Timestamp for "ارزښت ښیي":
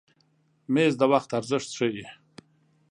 1.39-2.05